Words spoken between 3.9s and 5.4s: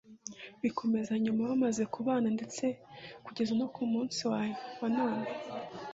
minsi ya none